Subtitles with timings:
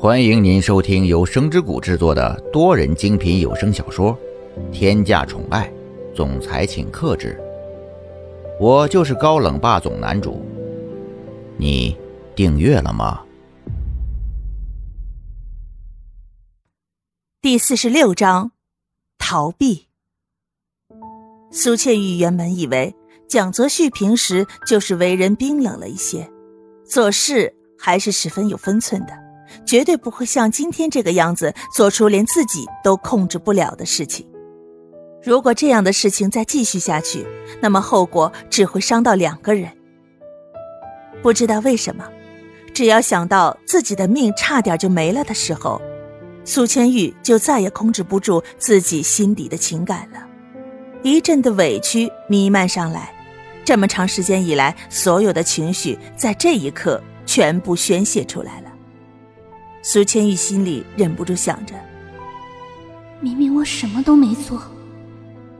[0.00, 4.16] 欢迎您收听由声之谷制作的多人精品有声小说
[4.70, 5.68] 《天价宠爱
[6.14, 7.36] 总裁请克制》，
[8.60, 10.46] 我就是高冷霸总男主。
[11.56, 11.96] 你
[12.36, 13.24] 订阅了吗？
[17.42, 18.52] 第四十六章，
[19.18, 19.88] 逃避。
[21.50, 22.94] 苏倩玉原本以为
[23.26, 26.30] 蒋泽旭平时就是为人冰冷了一些，
[26.84, 29.27] 做事还是十分有分寸的。
[29.64, 34.26] 绝对不会像今天这个样子做出连自己都控制不了的事情。
[35.22, 37.26] 如果这样的事情再继续下去，
[37.60, 39.70] 那么后果只会伤到两个人。
[41.22, 42.04] 不知道为什么，
[42.72, 45.82] 只要想到自己的命差点就没了的时候，
[46.44, 50.24] 苏千玉就再也控制不住自己心底的情感了。
[51.02, 53.12] 一阵的委屈弥漫上来，
[53.64, 58.67] 这么长时间以来所有的情绪在这一刻全部宣泄出来了。
[59.80, 61.74] 苏千玉心里忍不住想着：
[63.20, 64.60] 明明我什么都没做，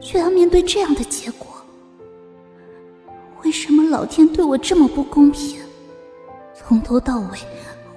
[0.00, 1.48] 却要面对这样的结果。
[3.42, 5.60] 为什么老天对我这么不公平？
[6.54, 7.38] 从头到尾，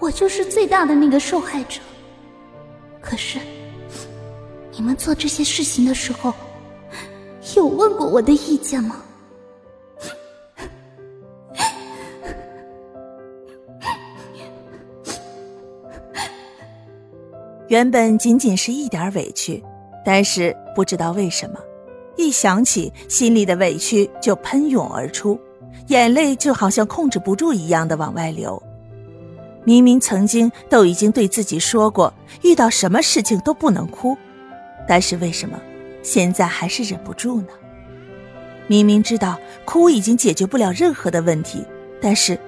[0.00, 1.80] 我就是最大的那个受害者。
[3.00, 3.38] 可是，
[4.72, 6.34] 你们做这些事情的时候，
[7.54, 9.04] 有问过我的意见吗？
[17.68, 19.62] 原本仅仅是一点委屈，
[20.02, 21.58] 但是不知道为什么，
[22.16, 25.38] 一想起心里的委屈就喷涌而出，
[25.88, 28.60] 眼泪就好像控制不住一样的往外流。
[29.64, 34.16] 明明曾经都已经对自己说过，遇到什么事情都不能哭，
[34.88, 35.60] 但是为什么
[36.02, 37.48] 现在还是忍不住呢？
[38.66, 41.62] 明明知道哭已经解决不了任何的问题，
[42.00, 42.38] 但是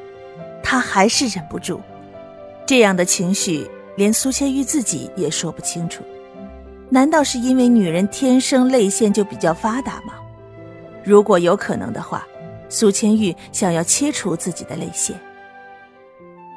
[0.63, 1.79] 他还是忍不住，
[2.65, 3.71] 这样的情绪。
[4.01, 6.03] 连苏千玉自己也说不清楚，
[6.89, 10.15] 难道是因为女人天生泪腺就比较发达吗？
[11.05, 12.27] 如果有可能的话，
[12.71, 15.15] 苏千玉想要切除自己的泪腺。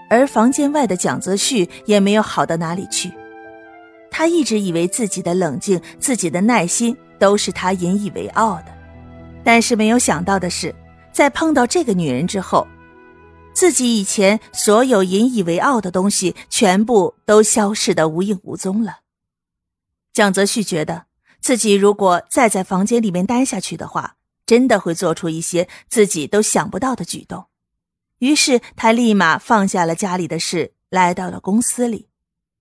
[0.09, 3.11] 而房间外的蒋泽旭也没有好到哪里去，
[4.09, 8.67] 他一直以为自己的冷静、自己的耐心都是他引以为傲的，
[9.43, 10.73] 但是没有想到的是，
[11.11, 12.65] 在碰到这个女人之后。
[13.63, 18.99] 自己以前所有引以为傲的东西，全部都消失的无影无踪了。
[20.11, 21.05] 蒋泽旭觉得
[21.39, 27.45] 自己如果再在房间里面待下去的话，真的会做出一些自己都想不到的举动。
[28.19, 32.09] 于是他立马放下了家里的事，来到了公司里，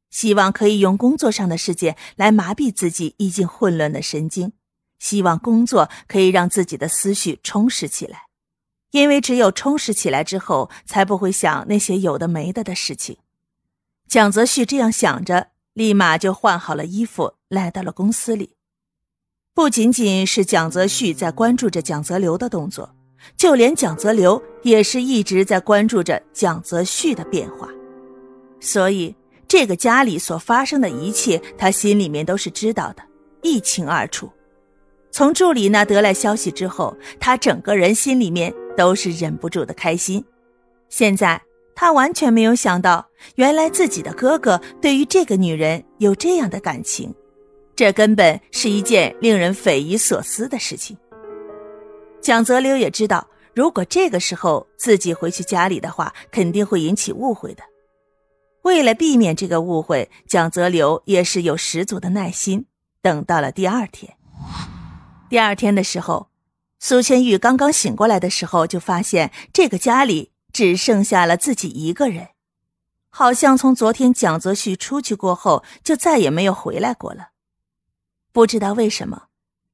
[0.09, 4.53] 希望可以用工作上的事件来麻痹自己已经混乱的神经，
[5.01, 8.27] 希望工作可以让自己的思绪充实起来。
[8.93, 13.19] 因为只有充实起来之后，才不会想那些有的没的的事情。
[14.07, 18.57] 蒋泽旭这样想着，立马就换好了衣服，来到了公司里。
[19.55, 22.95] 不仅仅是蒋泽旭在关注着蒋泽流的动作，
[23.37, 27.69] 就连蒋泽流也是一直在关注着蒋泽旭的变化。
[28.61, 29.15] 所以，
[29.49, 33.03] 这个家里所发生的一切，他心里面都是知道的，
[33.43, 34.31] 一清二楚。
[35.11, 38.53] 从助理那得来消息之后，他整个人心里面。
[38.77, 40.25] 都是忍不住的开心。
[40.89, 41.41] 现在
[41.75, 43.07] 他完全没有想到，
[43.37, 47.15] 原来自己的哥哥对于这个女人有这样的感情，
[47.75, 50.97] 这根本是一件令人匪夷所思的事情。
[52.21, 57.63] 蒋泽流也知道，如果这个时候自己回去家里的话，肯定会引起误会的。
[58.63, 62.67] 为了避免这个误会，蒋泽流也是有十足的耐心，
[63.01, 64.15] 等到了第二天。
[65.31, 66.32] 第二天的时候。
[66.85, 72.31] 苏千玉刚刚醒过来的时候，就发现这个家里只剩下了自己一个人，
[73.09, 77.29] 好像从昨天蒋泽旭出去过后，就再也没有回来过了。
[78.33, 79.29] 不知道为什么，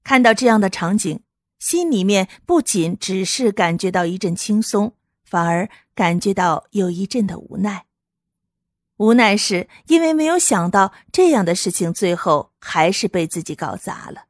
[0.05, 1.23] 看到这样的场景，
[1.59, 4.93] 心里面不仅只是感觉到一阵轻松，
[5.25, 7.87] 反而感觉到有一阵的无奈。
[8.99, 14.28] 无奈是因为没有想到这样的事情，最后还是被自己搞砸了。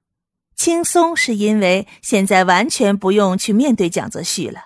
[0.58, 4.64] 轻松是因为现在完全不用去面对蒋泽旭了，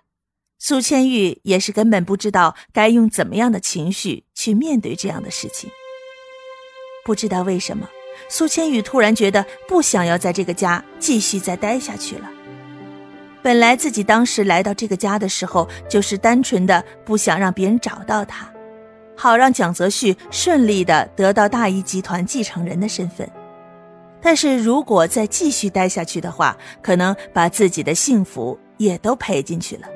[0.59, 5.69] 苏千玉也是根本不知道该用怎么样的情绪去面对这样的事情。
[7.05, 7.87] 不知道为什么，
[8.31, 12.31] 苏千玉突然觉得不想要在这个家继续再待下去了。
[13.43, 18.51] 本来自己当时来到这个家的时候，就是单纯的不想让别人找到他，
[19.15, 23.31] 好让蒋泽旭顺利的得到大义集团继承人的身份。
[24.23, 29.89] 但是如果再继续待下去的话，可能把自己的幸福也都赔进去了。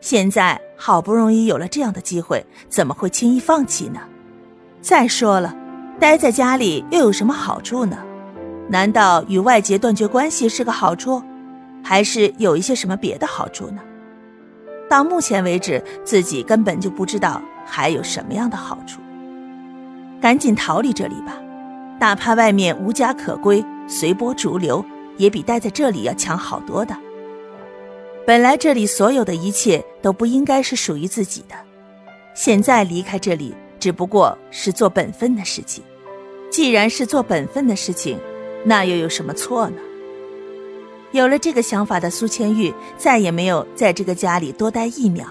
[0.00, 4.00] 现在好不容易有了这样的机会，怎么会轻易放弃呢？
[4.82, 5.56] 再说了，
[5.98, 7.96] 待在家里又有什么好处呢？
[8.68, 11.22] 难道与外界断绝关系是个好处，
[11.82, 13.80] 还是有一些什么别的好处呢？
[14.90, 19.00] 到目前为止，自己根本就不知道还有什么样的好处。
[20.20, 21.36] 赶紧逃离这里吧，
[22.00, 24.84] 哪怕外面无家可归、随波逐流，
[25.16, 26.96] 也比待在这里要强好多的。
[28.26, 31.54] 本来这里所有的一切都不应该是属于自己的，
[32.34, 33.54] 现在离开这里。
[33.80, 35.84] 只不过是做本分的事情，
[36.50, 38.18] 既然是做本分的事情，
[38.64, 39.76] 那又有什么错呢？
[41.12, 45.26] 有了这个想法的苏千玉再也没有在这个家里多待一秒，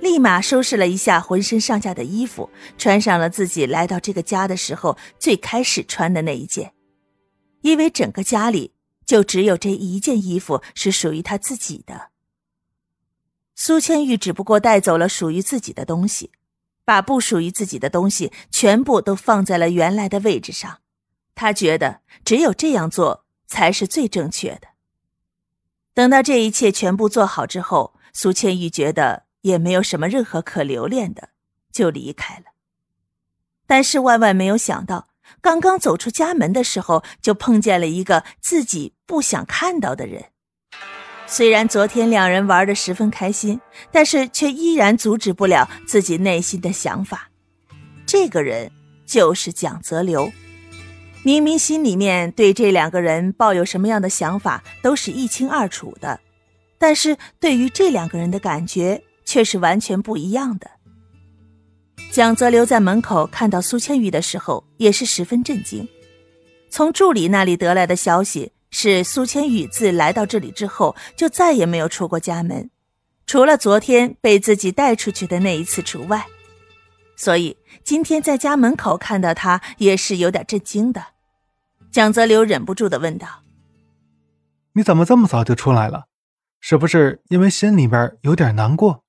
[0.00, 6.72] 立马收拾了一下浑身上下的衣服，穿上了自己来到这个家的时候最开始穿的那一件，
[7.62, 8.72] 因为整个家里
[9.04, 12.10] 就只有这一件衣服是属于他自己的。
[13.54, 16.30] 苏千玉只不过带走了属于自己的东西。
[16.84, 20.78] 把不属于自己的东西全部都放在了原来的位置上，
[21.34, 24.68] 他觉得只有这样做才是最正确的。
[25.92, 31.30] 等到这一切全部做好之后，苏千玉觉得也没有什么任何可留恋的，
[31.72, 32.44] 就离开了。
[33.66, 35.08] 但是万万没有想到，
[35.40, 40.26] 刚刚走出家门的时候，就碰见了一个自己不想看到的人。
[41.26, 43.60] 虽然昨天两人玩的十分开心，
[43.90, 47.28] 但是却依然阻止不了自己内心的想法。
[48.06, 48.70] 这个人
[49.04, 50.32] 就是蒋泽流。
[51.24, 56.18] 明明心里面对这两个人抱有什么样的想法都是一清二楚的，
[56.78, 60.70] 但是对于这两个人的感觉却是完全不一样的。
[62.10, 65.86] 蒋泽流在门口看到苏千玉的时候，也是十分震惊。
[66.70, 68.52] 从助理那里得来的消息。
[68.70, 72.68] 是苏千羽自来到这里之后，就再也没有出过家门，
[73.26, 76.26] 除了昨天被自己带出去的那一次除外。
[77.16, 81.02] 所以今天在家门口看到他，也是有点震惊的。
[81.90, 83.26] 蒋泽流忍不住的问道
[84.76, 86.04] ：“你怎么这么早就出来了？
[86.60, 89.02] 是不是因为心里边有点难过？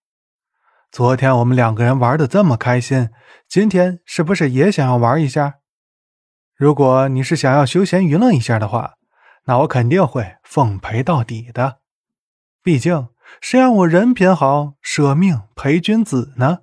[0.92, 3.10] 昨天我们两个人玩的这么开心，
[3.48, 5.60] 今天是不是也想要玩一下？
[6.56, 8.96] 如果你是想要休闲娱乐一下的话。”
[9.46, 11.80] 那我肯定会奉陪到底的，
[12.62, 13.10] 毕竟
[13.42, 16.60] 谁让我人品好，舍命陪君子呢？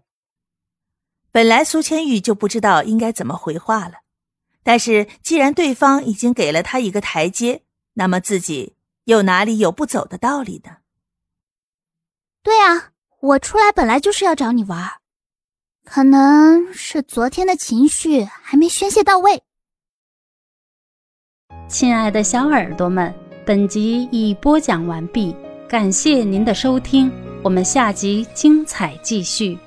[1.32, 4.02] 本来苏千玉就不知道应该怎么回话了，
[4.62, 7.64] 但是既然对方已经给了他一个台阶，
[7.94, 10.76] 那么自己又哪里有不走的道理呢？
[12.44, 12.93] 对啊，
[13.26, 14.88] 我出来本来就是要找你玩，
[15.84, 19.43] 可能是昨天的情绪还没宣泄到位。
[21.69, 23.12] 亲爱的小耳朵们，
[23.44, 25.34] 本集已播讲完毕，
[25.69, 27.11] 感谢您的收听，
[27.43, 29.58] 我们下集精彩继续。